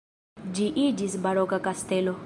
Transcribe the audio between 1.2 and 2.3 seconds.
baroka kastelo.